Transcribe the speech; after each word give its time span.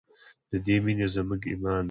د 0.49 0.51
دې 0.65 0.75
مینه 0.83 1.07
زموږ 1.13 1.41
ایمان 1.51 1.77
دی 1.79 1.79